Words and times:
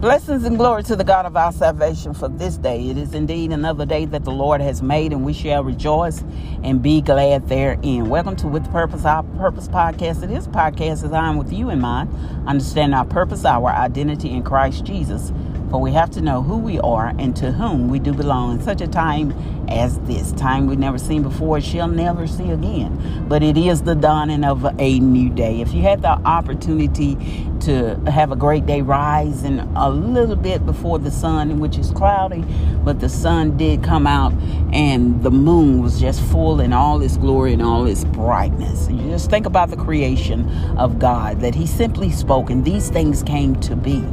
Blessings 0.00 0.44
and 0.44 0.56
glory 0.56 0.82
to 0.84 0.96
the 0.96 1.04
God 1.04 1.26
of 1.26 1.36
our 1.36 1.52
salvation 1.52 2.14
for 2.14 2.26
this 2.26 2.56
day. 2.56 2.88
It 2.88 2.96
is 2.96 3.12
indeed 3.12 3.52
another 3.52 3.84
day 3.84 4.06
that 4.06 4.24
the 4.24 4.30
Lord 4.30 4.62
has 4.62 4.80
made, 4.80 5.12
and 5.12 5.26
we 5.26 5.34
shall 5.34 5.62
rejoice 5.62 6.24
and 6.62 6.80
be 6.80 7.02
glad 7.02 7.50
therein. 7.50 8.08
Welcome 8.08 8.34
to 8.36 8.46
With 8.46 8.66
Purpose, 8.72 9.04
our 9.04 9.22
Purpose 9.22 9.68
podcast. 9.68 10.22
It 10.22 10.30
is 10.30 10.48
podcast 10.48 11.02
designed 11.02 11.38
with 11.38 11.52
you 11.52 11.68
in 11.68 11.82
mind. 11.82 12.08
Understand 12.48 12.94
our 12.94 13.04
purpose, 13.04 13.44
our 13.44 13.68
identity 13.68 14.30
in 14.30 14.42
Christ 14.42 14.84
Jesus 14.86 15.34
for 15.70 15.80
we 15.80 15.92
have 15.92 16.10
to 16.10 16.20
know 16.20 16.42
who 16.42 16.58
we 16.58 16.80
are 16.80 17.14
and 17.18 17.34
to 17.36 17.52
whom 17.52 17.88
we 17.88 17.98
do 17.98 18.12
belong 18.12 18.56
in 18.56 18.62
such 18.62 18.80
a 18.80 18.88
time 18.88 19.32
as 19.68 19.98
this. 20.00 20.32
Time 20.32 20.66
we've 20.66 20.78
never 20.78 20.98
seen 20.98 21.22
before, 21.22 21.60
shall 21.60 21.86
never 21.86 22.26
see 22.26 22.50
again. 22.50 23.26
But 23.28 23.42
it 23.42 23.56
is 23.56 23.82
the 23.82 23.94
dawning 23.94 24.42
of 24.42 24.64
a 24.78 24.98
new 24.98 25.30
day. 25.30 25.60
If 25.60 25.72
you 25.72 25.82
had 25.82 26.02
the 26.02 26.08
opportunity 26.08 27.16
to 27.60 27.94
have 28.10 28.32
a 28.32 28.36
great 28.36 28.66
day 28.66 28.82
rising 28.82 29.60
a 29.76 29.88
little 29.88 30.34
bit 30.34 30.66
before 30.66 30.98
the 30.98 31.10
sun, 31.10 31.60
which 31.60 31.78
is 31.78 31.90
cloudy, 31.90 32.44
but 32.82 32.98
the 32.98 33.08
sun 33.08 33.56
did 33.56 33.84
come 33.84 34.06
out 34.06 34.32
and 34.72 35.22
the 35.22 35.30
moon 35.30 35.82
was 35.82 36.00
just 36.00 36.20
full 36.20 36.60
in 36.60 36.72
all 36.72 37.00
its 37.02 37.16
glory 37.16 37.52
and 37.52 37.62
all 37.62 37.86
its 37.86 38.04
brightness. 38.04 38.88
You 38.90 39.10
just 39.10 39.30
think 39.30 39.46
about 39.46 39.70
the 39.70 39.76
creation 39.76 40.48
of 40.78 40.98
God, 40.98 41.40
that 41.40 41.54
He 41.54 41.66
simply 41.66 42.10
spoke 42.10 42.50
and 42.50 42.64
these 42.64 42.88
things 42.88 43.22
came 43.22 43.54
to 43.60 43.76
be 43.76 44.04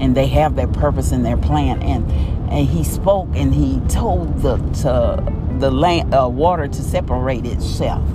and 0.00 0.16
they 0.16 0.26
have 0.28 0.56
their 0.56 0.68
purpose 0.68 1.12
and 1.12 1.24
their 1.24 1.36
plan. 1.36 1.82
And 1.82 2.10
and 2.50 2.68
he 2.68 2.84
spoke 2.84 3.28
and 3.34 3.54
he 3.54 3.80
told 3.88 4.40
the 4.42 4.56
to 4.82 5.32
the 5.58 5.70
land 5.70 6.14
uh, 6.14 6.28
water 6.28 6.68
to 6.68 6.82
separate 6.82 7.46
itself 7.46 8.06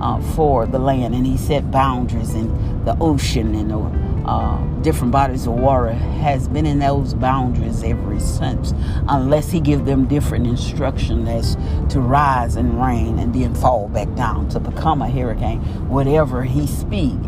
uh, 0.00 0.20
for 0.34 0.66
the 0.66 0.78
land, 0.78 1.14
and 1.14 1.26
he 1.26 1.36
set 1.36 1.70
boundaries 1.70 2.34
in 2.34 2.84
the 2.84 2.96
ocean 3.00 3.54
and 3.54 3.70
the 3.70 4.06
uh, 4.26 4.58
different 4.82 5.12
bodies 5.12 5.46
of 5.46 5.54
water 5.54 5.92
has 5.92 6.48
been 6.48 6.66
in 6.66 6.80
those 6.80 7.14
boundaries 7.14 7.84
ever 7.84 8.18
since, 8.18 8.74
unless 9.08 9.52
he 9.52 9.60
give 9.60 9.84
them 9.84 10.06
different 10.06 10.46
instruction 10.46 11.28
as 11.28 11.56
to 11.88 12.00
rise 12.00 12.56
and 12.56 12.80
rain 12.82 13.20
and 13.20 13.32
then 13.32 13.54
fall 13.54 13.88
back 13.88 14.12
down 14.16 14.48
to 14.48 14.58
become 14.58 15.00
a 15.00 15.08
hurricane. 15.08 15.60
Whatever 15.88 16.42
he 16.42 16.66
speak, 16.66 17.18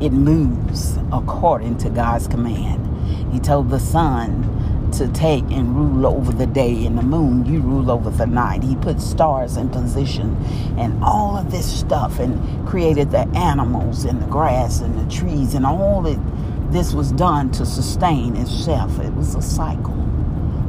it 0.00 0.10
moves 0.10 0.98
according 1.12 1.76
to 1.78 1.90
God's 1.90 2.26
command. 2.28 2.87
He 3.32 3.40
told 3.40 3.70
the 3.70 3.80
sun 3.80 4.90
to 4.92 5.08
take 5.08 5.44
and 5.50 5.76
rule 5.76 6.06
over 6.06 6.32
the 6.32 6.46
day, 6.46 6.86
and 6.86 6.96
the 6.96 7.02
moon, 7.02 7.44
you 7.44 7.60
rule 7.60 7.90
over 7.90 8.10
the 8.10 8.26
night. 8.26 8.62
He 8.62 8.74
put 8.76 9.00
stars 9.00 9.56
in 9.56 9.68
position 9.68 10.36
and 10.78 11.02
all 11.04 11.36
of 11.36 11.50
this 11.50 11.80
stuff 11.80 12.18
and 12.18 12.66
created 12.66 13.10
the 13.10 13.28
animals 13.36 14.04
and 14.04 14.20
the 14.22 14.26
grass 14.26 14.80
and 14.80 14.98
the 14.98 15.14
trees 15.14 15.54
and 15.54 15.66
all 15.66 16.02
that 16.02 16.18
this 16.72 16.92
was 16.92 17.12
done 17.12 17.50
to 17.52 17.66
sustain 17.66 18.36
itself. 18.36 18.98
It 19.00 19.14
was 19.14 19.34
a 19.34 19.42
cycle. 19.42 19.94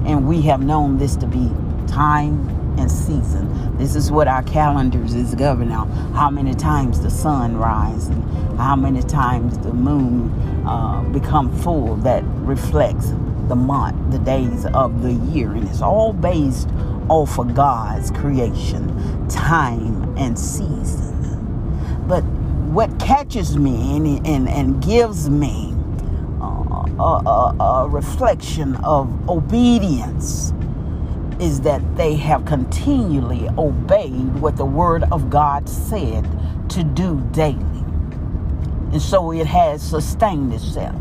And 0.05 0.27
we 0.27 0.41
have 0.43 0.61
known 0.61 0.97
this 0.97 1.15
to 1.17 1.27
be 1.27 1.51
time 1.87 2.47
and 2.77 2.89
season. 2.89 3.77
This 3.77 3.95
is 3.95 4.11
what 4.11 4.27
our 4.27 4.43
calendars 4.43 5.13
is 5.13 5.35
governing. 5.35 5.71
How 6.13 6.29
many 6.29 6.53
times 6.53 7.01
the 7.01 7.09
sun 7.09 7.57
rises 7.57 8.07
and 8.09 8.59
how 8.59 8.75
many 8.75 9.01
times 9.01 9.57
the 9.59 9.73
moon 9.73 10.31
uh, 10.65 11.01
become 11.11 11.51
full 11.59 11.95
that 11.97 12.23
reflects 12.49 13.11
the 13.47 13.55
month, 13.55 14.11
the 14.11 14.19
days 14.19 14.65
of 14.73 15.03
the 15.03 15.13
year. 15.31 15.51
And 15.53 15.67
it's 15.69 15.81
all 15.81 16.13
based 16.13 16.67
off 17.07 17.37
of 17.39 17.53
God's 17.55 18.11
creation, 18.11 19.27
time 19.29 20.17
and 20.17 20.37
season. 20.37 21.15
But 22.07 22.23
what 22.73 22.99
catches 22.99 23.57
me 23.57 23.97
and, 23.97 24.27
and, 24.27 24.49
and 24.49 24.83
gives 24.83 25.29
me 25.29 25.75
uh, 26.41 26.85
a, 26.99 27.23
a, 27.25 27.63
a 27.63 27.87
reflection 27.87 28.75
of 28.77 29.29
obedience 29.29 30.53
is 31.39 31.61
that 31.61 31.81
they 31.95 32.15
have 32.15 32.45
continually 32.45 33.47
obeyed 33.57 34.35
what 34.39 34.57
the 34.57 34.65
Word 34.65 35.03
of 35.11 35.29
God 35.29 35.69
said 35.69 36.27
to 36.69 36.83
do 36.83 37.21
daily. 37.31 37.55
And 38.91 39.01
so 39.01 39.31
it 39.31 39.47
has 39.47 39.81
sustained 39.81 40.53
itself. 40.53 40.95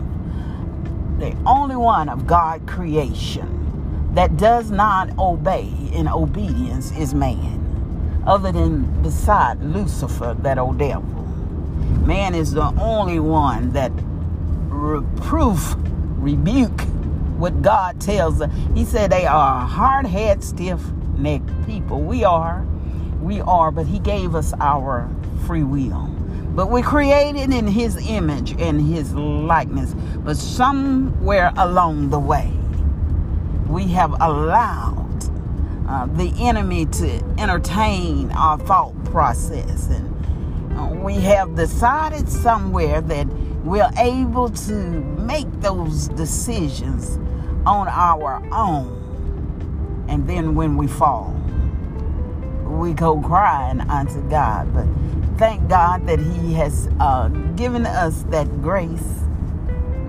The 1.19 1.37
only 1.45 1.75
one 1.75 2.09
of 2.09 2.27
God 2.27 2.67
creation 2.67 4.11
that 4.15 4.37
does 4.37 4.71
not 4.71 5.19
obey 5.19 5.69
in 5.93 6.07
obedience 6.07 6.97
is 6.97 7.13
man, 7.13 8.23
other 8.27 8.53
than 8.53 9.03
beside 9.03 9.61
Lucifer, 9.61 10.37
that 10.43 10.59
old 10.59 10.79
devil. 10.79 11.03
Man 12.07 12.35
is 12.35 12.53
the 12.53 12.73
only 12.81 13.19
one 13.19 13.73
that 13.73 13.91
reproof, 14.69 15.75
rebuke, 16.19 16.81
what 17.37 17.63
God 17.63 18.01
tells 18.01 18.41
us. 18.41 18.51
He 18.75 18.85
said 18.85 19.11
they 19.11 19.27
are 19.27 19.67
hard 19.67 20.07
head, 20.07 20.43
stiff 20.45 20.81
necked 21.17 21.51
people. 21.67 22.01
We 22.01 22.25
are. 22.25 22.65
We 23.21 23.41
are, 23.41 23.71
but 23.73 23.87
He 23.87 23.99
gave 23.99 24.35
us 24.35 24.53
our 24.61 25.11
free 25.47 25.65
will. 25.65 26.18
But 26.55 26.71
we're 26.71 26.83
created 26.83 27.53
in 27.53 27.67
His 27.67 27.97
image 28.09 28.53
and 28.61 28.81
His 28.81 29.15
likeness. 29.15 29.95
But 30.19 30.37
somewhere 30.37 31.53
along 31.57 32.11
the 32.11 32.19
way, 32.19 32.53
we 33.69 33.85
have 33.89 34.13
allowed 34.21 35.25
uh, 35.89 36.07
the 36.07 36.33
enemy 36.39 36.87
to 36.87 37.25
entertain 37.39 38.31
our 38.33 38.59
thought 38.59 38.93
process. 39.05 39.89
And 39.89 40.79
uh, 40.79 40.87
we 41.03 41.15
have 41.15 41.55
decided 41.55 42.29
somewhere 42.29 43.01
that 43.03 43.27
we're 43.65 43.91
able 43.99 44.51
to 44.51 44.73
make 44.73 45.51
those 45.61 46.09
decisions 46.09 47.19
on 47.67 47.89
our 47.89 48.43
own. 48.53 50.07
And 50.09 50.29
then 50.29 50.55
when 50.55 50.77
we 50.77 50.87
fall, 50.87 51.35
we 52.65 52.93
go 52.93 53.21
crying 53.21 53.81
unto 53.81 54.21
God. 54.29 54.73
But 54.73 54.87
thank 55.39 55.69
God 55.69 56.05
that 56.09 56.19
He 56.19 56.53
has 56.55 56.89
uh, 56.99 57.29
given 57.55 57.87
us 57.87 58.25
that 58.25 58.61
grace 58.61 59.21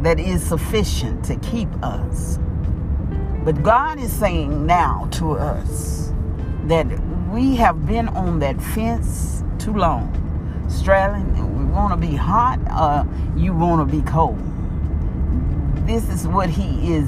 that 0.01 0.19
is 0.19 0.44
sufficient 0.44 1.23
to 1.25 1.35
keep 1.38 1.69
us. 1.84 2.40
But 3.45 3.62
God 3.62 4.00
is 4.00 4.12
saying 4.12 4.66
now 4.66 5.07
to 5.13 5.34
us 5.34 6.12
that 6.63 6.88
we 7.29 7.56
have 7.57 7.85
been 7.85 8.09
on 8.09 8.40
that 8.40 8.59
fence 8.59 9.44
too 9.59 9.73
long, 9.73 10.09
straddling. 10.67 11.57
We 11.57 11.66
want 11.66 11.94
to 11.94 12.07
be 12.07 12.16
hot, 12.16 12.59
uh, 12.69 13.06
you 13.38 13.53
want 13.53 13.88
to 13.88 13.97
be 13.97 14.01
cold. 14.09 14.40
This 15.88 16.09
is 16.09 16.28
what 16.28 16.50
He 16.50 16.94
is 16.94 17.07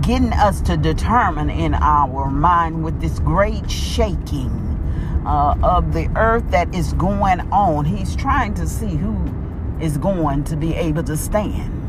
getting 0.00 0.32
us 0.32 0.60
to 0.62 0.76
determine 0.76 1.50
in 1.50 1.74
our 1.74 2.30
mind 2.30 2.82
with 2.82 3.00
this 3.00 3.20
great 3.20 3.70
shaking 3.70 4.60
uh, 5.24 5.56
of 5.62 5.92
the 5.92 6.10
earth 6.16 6.50
that 6.50 6.74
is 6.74 6.92
going 6.94 7.40
on. 7.52 7.84
He's 7.84 8.14
trying 8.14 8.54
to 8.54 8.68
see 8.68 8.94
who 8.96 9.16
is 9.80 9.98
going 9.98 10.44
to 10.44 10.56
be 10.56 10.74
able 10.74 11.02
to 11.04 11.16
stand. 11.16 11.80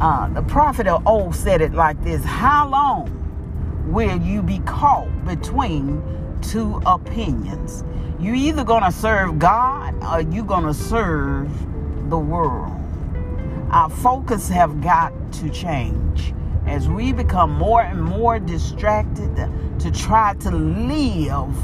Uh, 0.00 0.28
the 0.28 0.42
prophet 0.42 0.86
of 0.86 1.06
old 1.06 1.34
said 1.34 1.60
it 1.60 1.72
like 1.72 2.02
this 2.02 2.24
How 2.24 2.68
long 2.68 3.10
will 3.86 4.20
you 4.20 4.42
be 4.42 4.58
caught 4.60 5.08
between 5.24 6.02
two 6.42 6.80
opinions? 6.84 7.84
You're 8.18 8.34
either 8.34 8.64
gonna 8.64 8.92
serve 8.92 9.38
God 9.38 9.94
or 10.04 10.20
you're 10.20 10.44
gonna 10.44 10.74
serve 10.74 11.48
the 12.10 12.18
world. 12.18 12.72
Our 13.70 13.90
focus 13.90 14.48
have 14.48 14.80
got 14.82 15.12
to 15.34 15.50
change 15.50 16.34
as 16.66 16.88
we 16.88 17.12
become 17.12 17.50
more 17.52 17.82
and 17.82 18.02
more 18.02 18.38
distracted 18.38 19.36
to 19.78 19.90
try 19.90 20.34
to 20.34 20.50
live 20.50 21.54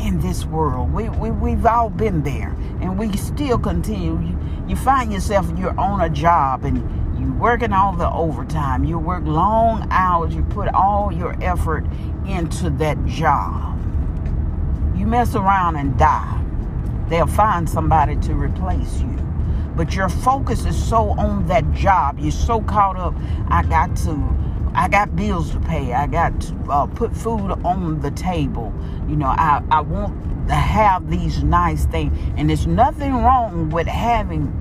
in 0.00 0.20
this 0.20 0.44
world. 0.44 0.92
We, 0.92 1.08
we, 1.08 1.30
we've 1.30 1.66
all 1.66 1.90
been 1.90 2.22
there 2.22 2.56
and 2.80 2.98
we 2.98 3.16
still 3.16 3.58
continue. 3.58 4.12
You, 4.12 4.38
you 4.68 4.76
find 4.76 5.12
yourself, 5.12 5.50
you're 5.58 5.78
on 5.78 6.00
a 6.00 6.08
job 6.08 6.64
and 6.64 6.78
you're 7.18 7.32
working 7.32 7.72
all 7.72 7.94
the 7.94 8.10
overtime. 8.10 8.84
You 8.84 8.98
work 8.98 9.24
long 9.24 9.86
hours. 9.90 10.34
You 10.34 10.42
put 10.44 10.68
all 10.68 11.12
your 11.12 11.36
effort 11.42 11.84
into 12.26 12.70
that 12.70 13.04
job. 13.06 13.76
You 14.96 15.06
mess 15.06 15.34
around 15.34 15.76
and 15.76 15.98
die. 15.98 16.34
They'll 17.08 17.26
find 17.26 17.68
somebody 17.68 18.16
to 18.16 18.34
replace 18.34 19.00
you 19.00 19.27
but 19.78 19.94
your 19.94 20.08
focus 20.08 20.64
is 20.64 20.76
so 20.76 21.10
on 21.10 21.46
that 21.46 21.72
job. 21.72 22.18
You're 22.18 22.32
so 22.32 22.60
caught 22.60 22.96
up. 22.96 23.14
I 23.46 23.62
got 23.62 23.94
to, 23.98 24.36
I 24.74 24.88
got 24.88 25.14
bills 25.14 25.52
to 25.52 25.60
pay. 25.60 25.92
I 25.92 26.08
got 26.08 26.40
to 26.40 26.54
uh, 26.68 26.86
put 26.86 27.16
food 27.16 27.52
on 27.64 28.00
the 28.00 28.10
table. 28.10 28.74
You 29.08 29.14
know, 29.14 29.28
I, 29.28 29.62
I 29.70 29.80
want 29.82 30.48
to 30.48 30.54
have 30.54 31.08
these 31.08 31.44
nice 31.44 31.84
things. 31.86 32.12
And 32.36 32.50
there's 32.50 32.66
nothing 32.66 33.14
wrong 33.14 33.70
with 33.70 33.86
having 33.86 34.52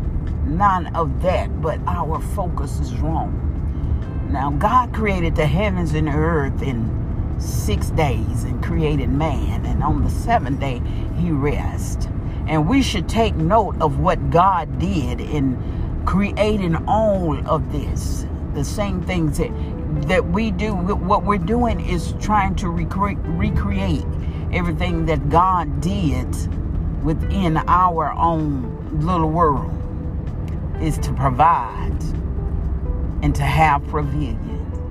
none 0.55 0.95
of 0.95 1.23
that, 1.23 1.63
but 1.63 1.79
our 1.87 2.21
focus 2.21 2.79
is 2.79 2.93
wrong. 2.97 4.29
Now, 4.31 4.51
God 4.51 4.93
created 4.93 5.35
the 5.35 5.47
heavens 5.47 5.95
and 5.95 6.07
the 6.07 6.11
earth 6.11 6.61
in 6.61 7.35
six 7.39 7.89
days 7.89 8.43
and 8.43 8.63
created 8.63 9.09
man. 9.09 9.65
And 9.65 9.81
on 9.81 10.03
the 10.03 10.11
seventh 10.11 10.59
day, 10.59 10.79
he 11.17 11.31
rests. 11.31 12.07
And 12.47 12.67
we 12.69 12.81
should 12.83 13.09
take 13.09 13.35
note 13.35 13.81
of 13.81 13.99
what 13.99 14.31
God 14.31 14.79
did 14.79 15.21
in 15.21 16.03
creating 16.05 16.75
all 16.87 17.37
of 17.49 17.71
this. 17.71 18.25
the 18.53 18.65
same 18.65 19.01
things 19.03 19.37
that 19.39 19.51
that 20.07 20.25
we 20.31 20.51
do. 20.51 20.73
What 20.75 21.25
we're 21.25 21.39
doing 21.39 21.79
is 21.81 22.13
trying 22.21 22.55
to 22.57 22.67
recre- 22.67 23.19
recreate 23.39 24.05
everything 24.53 25.05
that 25.07 25.29
God 25.29 25.81
did 25.81 26.27
within 27.03 27.57
our 27.67 28.13
own 28.13 28.99
little 29.01 29.31
world 29.31 29.71
is 30.81 30.97
to 30.99 31.13
provide 31.13 31.97
and 33.23 33.35
to 33.35 33.43
have 33.43 33.85
provision. 33.87 34.81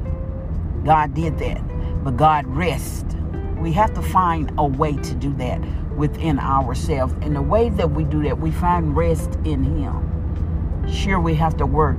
God 0.84 1.14
did 1.14 1.38
that, 1.40 1.62
but 2.04 2.16
God 2.16 2.46
rests. 2.46 3.16
We 3.58 3.72
have 3.72 3.94
to 3.94 4.02
find 4.02 4.52
a 4.58 4.66
way 4.66 4.94
to 4.96 5.14
do 5.14 5.32
that 5.34 5.60
within 5.96 6.38
ourselves. 6.38 7.14
And 7.22 7.34
the 7.34 7.42
way 7.42 7.70
that 7.70 7.90
we 7.90 8.04
do 8.04 8.22
that, 8.24 8.38
we 8.38 8.50
find 8.50 8.96
rest 8.96 9.34
in 9.44 9.64
Him. 9.64 10.86
Sure, 10.92 11.18
we 11.18 11.34
have 11.34 11.56
to 11.56 11.66
work. 11.66 11.96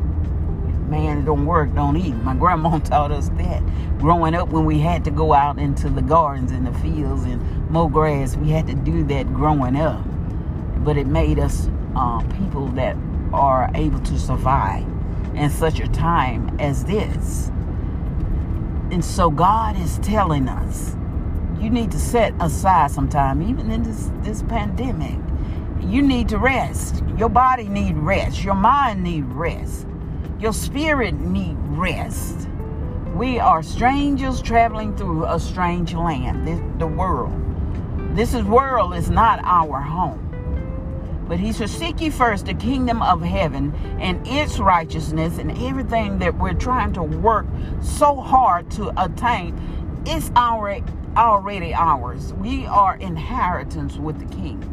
Man, 0.87 1.25
don't 1.25 1.45
work, 1.45 1.73
don't 1.75 1.97
eat. 1.97 2.15
My 2.15 2.33
grandma 2.33 2.79
taught 2.83 3.11
us 3.11 3.29
that. 3.29 3.61
Growing 3.97 4.35
up, 4.35 4.49
when 4.49 4.65
we 4.65 4.79
had 4.79 5.03
to 5.05 5.11
go 5.11 5.33
out 5.33 5.59
into 5.59 5.89
the 5.89 6.01
gardens 6.01 6.51
and 6.51 6.65
the 6.65 6.73
fields 6.79 7.23
and 7.23 7.69
mow 7.69 7.89
grass, 7.89 8.37
we 8.37 8.49
had 8.49 8.67
to 8.67 8.73
do 8.73 9.03
that 9.05 9.33
growing 9.33 9.75
up. 9.75 10.03
But 10.85 10.97
it 10.97 11.07
made 11.07 11.39
us 11.39 11.69
uh, 11.95 12.21
people 12.37 12.67
that 12.69 12.95
are 13.33 13.69
able 13.75 13.99
to 13.99 14.17
survive 14.17 14.87
in 15.35 15.49
such 15.49 15.79
a 15.79 15.87
time 15.89 16.55
as 16.59 16.85
this. 16.85 17.49
And 18.91 19.03
so 19.03 19.29
God 19.29 19.77
is 19.77 19.97
telling 19.99 20.47
us 20.47 20.95
you 21.59 21.69
need 21.69 21.91
to 21.91 21.99
set 21.99 22.33
aside 22.39 22.91
some 22.91 23.09
time, 23.09 23.41
even 23.41 23.71
in 23.71 23.83
this, 23.83 24.11
this 24.21 24.43
pandemic. 24.43 25.19
You 25.81 26.01
need 26.01 26.29
to 26.29 26.37
rest. 26.37 27.03
Your 27.17 27.29
body 27.29 27.67
need 27.67 27.97
rest. 27.97 28.43
Your 28.43 28.55
mind 28.55 29.03
need 29.03 29.25
rest. 29.25 29.87
Your 30.39 30.53
spirit 30.53 31.15
need 31.15 31.57
rest. 31.59 32.47
We 33.15 33.39
are 33.39 33.63
strangers 33.63 34.41
traveling 34.41 34.95
through 34.95 35.25
a 35.25 35.39
strange 35.39 35.95
land, 35.95 36.47
this, 36.47 36.61
the 36.77 36.85
world. 36.85 37.33
This 38.15 38.33
is 38.33 38.43
world 38.43 38.93
is 38.95 39.09
not 39.09 39.39
our 39.43 39.81
home. 39.81 40.27
But 41.27 41.39
he 41.39 41.51
said, 41.51 41.69
Seek 41.69 41.99
ye 41.99 42.09
first 42.09 42.45
the 42.45 42.53
kingdom 42.53 43.01
of 43.01 43.21
heaven 43.21 43.73
and 43.99 44.25
its 44.27 44.59
righteousness 44.59 45.39
and 45.39 45.51
everything 45.63 46.19
that 46.19 46.37
we're 46.37 46.53
trying 46.53 46.93
to 46.93 47.03
work 47.03 47.45
so 47.81 48.15
hard 48.15 48.69
to 48.71 48.93
attain. 49.03 49.59
It's 50.05 50.31
our, 50.35 50.81
already 51.17 51.73
ours. 51.73 52.33
We 52.33 52.67
are 52.67 52.97
inheritance 52.97 53.97
with 53.97 54.19
the 54.19 54.35
king. 54.35 54.63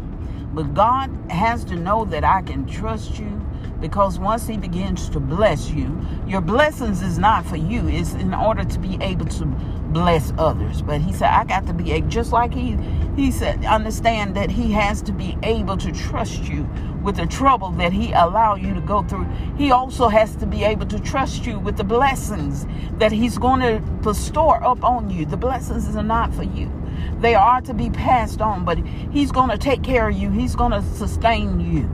But 0.53 0.75
God 0.75 1.11
has 1.31 1.65
to 1.65 1.77
know 1.77 2.05
that 2.07 2.25
I 2.25 2.43
can 2.43 2.67
trust 2.67 3.19
you 3.19 3.45
because 3.81 4.19
once 4.19 4.47
he 4.47 4.57
begins 4.57 5.09
to 5.11 5.21
bless 5.21 5.71
you 5.71 6.05
your 6.27 6.41
blessings 6.41 7.03
is 7.03 7.19
not 7.19 7.45
for 7.45 7.57
you. 7.57 7.87
It's 7.87 8.15
in 8.15 8.33
order 8.33 8.65
to 8.65 8.79
be 8.79 8.97
able 9.01 9.27
to 9.27 9.45
bless 9.45 10.33
others. 10.39 10.83
But 10.83 11.01
he 11.01 11.13
said 11.13 11.29
i 11.29 11.45
got 11.45 11.67
to 11.67 11.75
be 11.75 11.93
able 11.93 12.09
just 12.09 12.33
like 12.33 12.53
he 12.53 12.79
he 13.15 13.31
said 13.31 13.65
understand 13.65 14.35
that 14.37 14.51
he 14.51 14.73
has 14.73 15.03
to 15.03 15.13
be 15.13 15.37
able 15.43 15.77
to 15.77 15.93
trust 15.93 16.45
you 16.45 16.69
with 17.03 17.17
the 17.17 17.27
trouble 17.27 17.71
that 17.73 17.93
he 17.93 18.13
allow 18.13 18.55
you 18.55 18.73
to 18.75 18.81
go 18.81 19.03
through. 19.03 19.27
He 19.57 19.71
also 19.71 20.09
has 20.09 20.35
to 20.37 20.47
be 20.47 20.65
able 20.65 20.87
to 20.87 20.99
trust 20.99 21.45
you 21.45 21.59
with 21.59 21.77
the 21.77 21.85
blessings 21.85 22.67
that 22.99 23.13
he's 23.13 23.37
going 23.37 23.61
to 23.61 23.81
bestow 24.03 24.51
up 24.51 24.83
on 24.83 25.11
you. 25.11 25.27
The 25.27 25.37
blessings 25.37 25.95
are 25.95 26.03
not 26.03 26.35
for 26.35 26.45
you. 26.45 26.73
They 27.21 27.35
are 27.35 27.61
to 27.61 27.75
be 27.75 27.91
passed 27.91 28.41
on 28.41 28.65
but 28.65 28.79
he's 29.13 29.31
going 29.31 29.51
to 29.51 29.59
take 29.59 29.83
care 29.83 30.09
of 30.09 30.17
you. 30.17 30.31
He's 30.31 30.57
going 30.57 30.73
to 30.73 30.83
sustain 30.83 31.61
you 31.61 31.91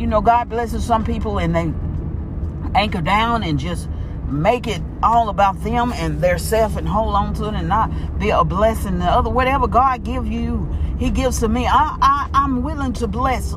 you 0.00 0.06
know, 0.06 0.22
God 0.22 0.48
blesses 0.48 0.82
some 0.82 1.04
people 1.04 1.38
and 1.38 1.54
they 1.54 1.70
anchor 2.74 3.02
down 3.02 3.42
and 3.42 3.58
just 3.58 3.86
make 4.26 4.66
it 4.66 4.80
all 5.02 5.28
about 5.28 5.62
them 5.62 5.92
and 5.92 6.22
their 6.22 6.38
self 6.38 6.76
and 6.76 6.88
hold 6.88 7.14
on 7.14 7.34
to 7.34 7.48
it 7.48 7.54
and 7.54 7.68
not 7.68 8.18
be 8.18 8.30
a 8.30 8.42
blessing 8.42 8.98
to 9.00 9.04
other. 9.04 9.28
Whatever 9.28 9.68
God 9.68 10.02
give 10.02 10.26
you, 10.26 10.66
He 10.98 11.10
gives 11.10 11.40
to 11.40 11.48
me. 11.48 11.66
I, 11.66 11.98
I 12.00 12.30
I'm 12.32 12.62
willing 12.62 12.94
to 12.94 13.06
bless 13.06 13.54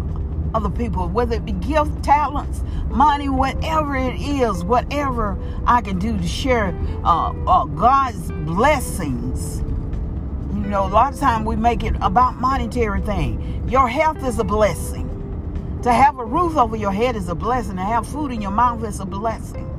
other 0.54 0.69
people, 0.69 1.07
whether 1.07 1.36
it 1.38 1.45
be 1.45 1.54
gift, 1.54 2.04
talents, 2.04 2.62
money, 2.89 3.30
whatever 3.30 3.96
it 3.96 4.19
is, 4.19 4.66
whatever 4.66 5.38
I 5.66 5.80
can 5.80 5.98
do 5.98 6.18
to 6.18 6.28
share 6.28 6.78
uh, 7.06 7.31
uh, 7.48 7.66
God's 7.66 8.31
blessings. 8.46 9.62
You 10.54 10.69
know, 10.69 10.86
a 10.86 10.89
lot 10.89 11.13
of 11.13 11.19
time 11.22 11.46
we 11.46 11.56
make 11.56 11.86
it 11.86 11.96
about 12.01 12.36
monetary 12.36 13.00
thing. 13.01 13.63
Your 13.69 13.88
health 13.88 14.25
is 14.25 14.39
a 14.39 14.44
blessing. 14.44 15.02
To 15.83 15.91
have 15.91 16.18
a 16.18 16.24
roof 16.24 16.56
over 16.56 16.77
your 16.77 16.94
head 16.94 17.18
is 17.18 17.27
a 17.27 17.35
blessing. 17.35 17.75
To 17.75 17.81
have 17.83 18.07
food 18.07 18.31
in 18.31 18.41
your 18.41 18.51
mouth 18.51 18.85
is 18.85 19.01
a 19.01 19.06
blessing. 19.06 19.69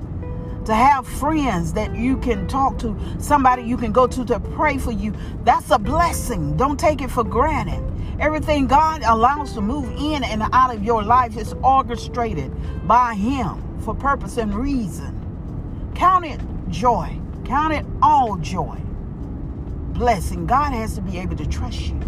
To 0.67 0.75
have 0.75 1.07
friends 1.07 1.73
that 1.73 1.97
you 1.97 2.19
can 2.19 2.47
talk 2.47 2.79
to, 2.81 2.95
somebody 3.19 3.63
you 3.63 3.79
can 3.79 3.91
go 3.91 4.07
to 4.07 4.23
to 4.27 4.39
pray 4.39 4.77
for 4.77 4.93
you, 4.93 5.15
that's 5.45 5.71
a 5.71 5.79
blessing. 5.79 6.59
Don't 6.59 6.79
take 6.79 7.01
it 7.01 7.11
for 7.11 7.25
granted. 7.25 7.83
Everything 8.21 8.67
God 8.67 9.03
allows 9.03 9.55
to 9.55 9.63
move 9.63 9.91
in 9.99 10.25
and 10.25 10.43
out 10.53 10.75
of 10.75 10.85
your 10.85 11.03
life 11.03 11.39
is 11.39 11.55
orchestrated 11.63 12.53
by 12.87 13.15
Him 13.15 13.81
for 13.81 13.95
purpose 13.95 14.37
and 14.37 14.55
reason. 14.55 15.93
Count 15.95 16.27
it 16.27 16.41
joy. 16.69 17.19
Count 17.47 17.73
it 17.73 17.87
all 18.03 18.37
joy. 18.37 18.77
Blessing. 19.95 20.47
God 20.47 20.73
has 20.75 20.97
to 20.97 21.01
be 21.01 21.17
able 21.19 21.37
to 21.37 21.47
trust 21.47 21.81
you 21.81 22.01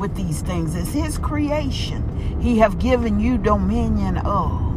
with 0.00 0.16
these 0.16 0.42
things. 0.42 0.74
It's 0.74 0.92
his 0.92 1.18
creation. 1.18 2.38
He 2.40 2.58
have 2.58 2.78
given 2.78 3.20
you 3.20 3.38
dominion 3.38 4.18
of. 4.18 4.68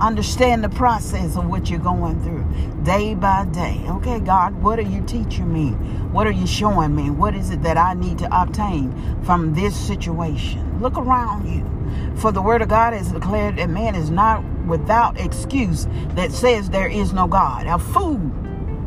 Understand 0.00 0.64
the 0.64 0.68
process 0.68 1.36
of 1.36 1.46
what 1.46 1.70
you're 1.70 1.78
going 1.78 2.20
through 2.24 2.44
day 2.82 3.14
by 3.14 3.44
day. 3.44 3.80
Okay, 3.86 4.18
God, 4.18 4.60
what 4.60 4.78
are 4.78 4.82
you 4.82 5.02
teaching 5.02 5.52
me? 5.52 5.70
What 6.10 6.26
are 6.26 6.32
you 6.32 6.46
showing 6.46 6.96
me? 6.96 7.10
What 7.10 7.36
is 7.36 7.50
it 7.50 7.62
that 7.62 7.76
I 7.76 7.94
need 7.94 8.18
to 8.18 8.42
obtain 8.42 8.92
from 9.22 9.54
this 9.54 9.76
situation? 9.76 10.80
Look 10.80 10.98
around 10.98 11.46
you. 11.48 11.68
For 12.16 12.32
the 12.32 12.42
word 12.42 12.62
of 12.62 12.68
God 12.68 12.94
has 12.94 13.12
declared 13.12 13.56
that 13.58 13.70
man 13.70 13.94
is 13.94 14.10
not 14.10 14.42
without 14.66 15.20
excuse 15.20 15.86
that 16.14 16.32
says 16.32 16.70
there 16.70 16.88
is 16.88 17.12
no 17.12 17.26
God. 17.28 17.66
A 17.66 17.78
fool 17.78 18.18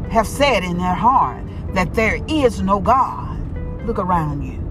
have 0.09 0.27
said 0.27 0.63
in 0.63 0.77
their 0.77 0.95
heart 0.95 1.43
that 1.73 1.93
there 1.93 2.19
is 2.27 2.61
no 2.61 2.79
God. 2.79 3.39
Look 3.85 3.99
around 3.99 4.43
you. 4.43 4.64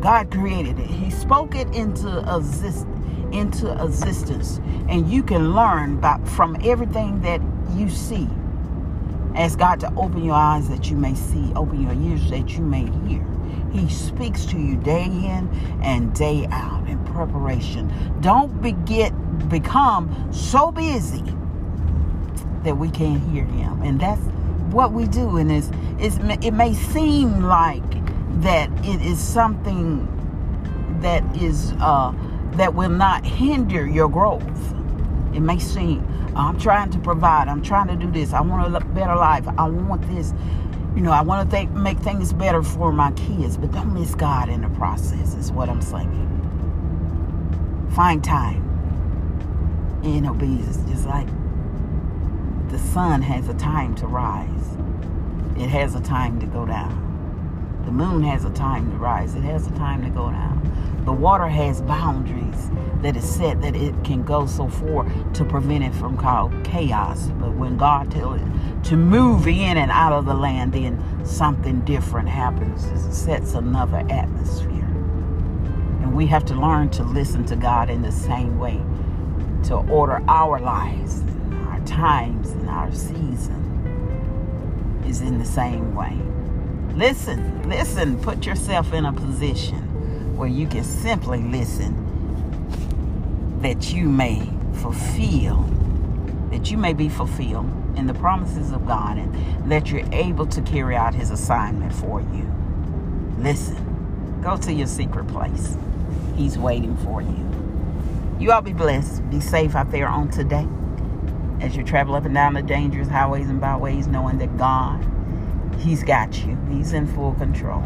God 0.00 0.30
created 0.30 0.78
it. 0.78 0.86
He 0.86 1.10
spoke 1.10 1.54
it 1.54 1.68
into 1.74 2.18
exist 2.34 2.86
into 3.32 3.72
existence. 3.82 4.60
And 4.88 5.08
you 5.08 5.22
can 5.22 5.54
learn 5.54 6.00
by, 6.00 6.18
from 6.24 6.56
everything 6.62 7.20
that 7.22 7.40
you 7.74 7.88
see. 7.88 8.28
Ask 9.34 9.58
God 9.58 9.80
to 9.80 9.94
open 9.94 10.24
your 10.24 10.34
eyes 10.34 10.68
that 10.68 10.90
you 10.90 10.96
may 10.96 11.14
see, 11.14 11.52
open 11.54 11.82
your 11.82 11.94
ears 11.94 12.28
that 12.30 12.50
you 12.50 12.62
may 12.62 12.90
hear. 13.08 13.24
He 13.72 13.88
speaks 13.88 14.44
to 14.46 14.58
you 14.58 14.76
day 14.76 15.04
in 15.04 15.48
and 15.82 16.12
day 16.14 16.46
out 16.50 16.88
in 16.88 17.02
preparation. 17.04 17.92
Don't 18.20 18.60
be, 18.60 18.72
get, 18.72 19.12
become 19.48 20.32
so 20.32 20.72
busy 20.72 21.22
that 22.64 22.76
we 22.76 22.90
can't 22.90 23.22
hear 23.30 23.44
him. 23.44 23.80
And 23.82 24.00
that's 24.00 24.20
what 24.72 24.92
we 24.92 25.06
do. 25.06 25.36
And 25.36 25.52
it's, 25.52 25.70
it's, 25.98 26.16
it 26.44 26.52
may 26.52 26.74
seem 26.74 27.42
like 27.42 27.99
that 28.40 28.70
it 28.84 29.02
is 29.02 29.18
something 29.18 30.06
that 31.00 31.24
is 31.36 31.72
uh, 31.80 32.12
that 32.52 32.74
will 32.74 32.90
not 32.90 33.24
hinder 33.24 33.86
your 33.86 34.08
growth. 34.08 34.42
It 35.34 35.40
may 35.40 35.58
seem 35.58 36.06
I'm 36.36 36.58
trying 36.58 36.90
to 36.90 36.98
provide. 36.98 37.48
I'm 37.48 37.62
trying 37.62 37.88
to 37.88 37.96
do 37.96 38.10
this. 38.10 38.32
I 38.32 38.40
want 38.40 38.74
a 38.74 38.80
better 38.80 39.16
life. 39.16 39.46
I 39.58 39.68
want 39.68 40.02
this. 40.14 40.32
You 40.94 41.02
know, 41.02 41.12
I 41.12 41.22
want 41.22 41.48
to 41.48 41.56
think, 41.56 41.70
make 41.72 41.98
things 41.98 42.32
better 42.32 42.62
for 42.62 42.92
my 42.92 43.12
kids, 43.12 43.56
but 43.56 43.72
don't 43.72 43.94
miss 43.94 44.14
God 44.14 44.48
in 44.48 44.62
the 44.62 44.68
process. 44.70 45.34
Is 45.34 45.52
what 45.52 45.68
I'm 45.68 45.82
saying. 45.82 46.26
Find 47.94 48.22
time 48.22 48.66
in 50.02 50.26
obedience, 50.26 50.78
just 50.88 51.06
like 51.06 51.28
the 52.70 52.78
sun 52.78 53.22
has 53.22 53.48
a 53.48 53.54
time 53.54 53.94
to 53.96 54.06
rise. 54.06 54.76
It 55.56 55.68
has 55.68 55.94
a 55.94 56.00
time 56.00 56.40
to 56.40 56.46
go 56.46 56.64
down. 56.64 57.09
The 57.84 57.92
moon 57.92 58.22
has 58.24 58.44
a 58.44 58.50
time 58.50 58.90
to 58.90 58.96
rise, 58.96 59.34
it 59.34 59.42
has 59.42 59.66
a 59.66 59.70
time 59.72 60.02
to 60.02 60.10
go 60.10 60.30
down. 60.30 60.60
The 61.04 61.12
water 61.12 61.48
has 61.48 61.80
boundaries 61.82 62.70
that 63.02 63.16
is 63.16 63.28
set 63.28 63.62
that 63.62 63.74
it 63.74 63.94
can 64.04 64.22
go 64.22 64.46
so 64.46 64.68
far 64.68 65.06
to 65.32 65.44
prevent 65.44 65.82
it 65.82 65.94
from 65.94 66.18
chaos. 66.62 67.28
But 67.40 67.54
when 67.54 67.76
God 67.78 68.10
tells 68.10 68.40
it 68.40 68.84
to 68.84 68.96
move 68.96 69.48
in 69.48 69.78
and 69.78 69.90
out 69.90 70.12
of 70.12 70.26
the 70.26 70.34
land, 70.34 70.74
then 70.74 71.02
something 71.24 71.80
different 71.80 72.28
happens. 72.28 72.84
It 72.84 73.12
sets 73.12 73.54
another 73.54 74.04
atmosphere. 74.10 74.68
And 76.02 76.14
we 76.14 76.26
have 76.26 76.44
to 76.46 76.54
learn 76.54 76.90
to 76.90 77.02
listen 77.02 77.44
to 77.46 77.56
God 77.56 77.88
in 77.88 78.02
the 78.02 78.12
same 78.12 78.58
way 78.58 78.80
to 79.64 79.76
order 79.76 80.22
our 80.28 80.58
lives, 80.60 81.22
our 81.66 81.80
times, 81.80 82.50
and 82.50 82.68
our 82.68 82.92
season 82.92 83.56
is 85.06 85.22
in 85.22 85.38
the 85.38 85.44
same 85.44 85.94
way. 85.94 86.18
Listen, 86.96 87.68
listen, 87.68 88.20
put 88.20 88.46
yourself 88.46 88.92
in 88.92 89.04
a 89.04 89.12
position 89.12 90.36
where 90.36 90.48
you 90.48 90.66
can 90.66 90.84
simply 90.84 91.40
listen 91.42 91.96
that 93.62 93.92
you 93.92 94.08
may 94.08 94.48
fulfill 94.74 95.68
that 96.50 96.70
you 96.70 96.76
may 96.76 96.92
be 96.92 97.08
fulfilled 97.08 97.70
in 97.96 98.06
the 98.06 98.14
promises 98.14 98.72
of 98.72 98.86
God 98.86 99.18
and 99.18 99.70
that 99.70 99.90
you're 99.90 100.06
able 100.12 100.46
to 100.46 100.60
carry 100.62 100.96
out 100.96 101.14
His 101.14 101.30
assignment 101.30 101.92
for 101.92 102.20
you. 102.20 102.52
Listen, 103.38 104.40
go 104.42 104.56
to 104.56 104.72
your 104.72 104.86
secret 104.86 105.28
place. 105.28 105.76
He's 106.36 106.58
waiting 106.58 106.96
for 106.98 107.22
you. 107.22 107.46
You 108.40 108.52
all 108.52 108.62
be 108.62 108.72
blessed. 108.72 109.28
Be 109.30 109.40
safe 109.40 109.76
out 109.76 109.90
there 109.90 110.08
on 110.08 110.30
today 110.30 110.66
as 111.60 111.76
you 111.76 111.84
travel 111.84 112.14
up 112.14 112.24
and 112.24 112.34
down 112.34 112.54
the 112.54 112.62
dangerous 112.62 113.08
highways 113.08 113.48
and 113.48 113.60
byways, 113.60 114.06
knowing 114.06 114.38
that 114.38 114.56
God, 114.56 115.04
He's 115.80 116.02
got 116.04 116.44
you. 116.44 116.58
He's 116.70 116.92
in 116.92 117.06
full 117.06 117.32
control. 117.34 117.82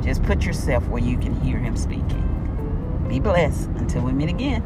Just 0.00 0.22
put 0.22 0.44
yourself 0.44 0.86
where 0.88 1.02
you 1.02 1.18
can 1.18 1.34
hear 1.40 1.58
Him 1.58 1.76
speaking. 1.76 2.22
Be 3.08 3.18
blessed. 3.18 3.68
Until 3.70 4.02
we 4.02 4.12
meet 4.12 4.28
again. 4.28 4.62